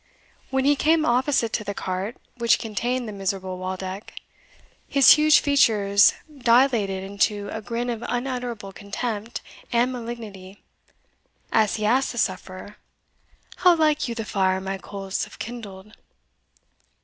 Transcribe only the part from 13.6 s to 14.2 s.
like you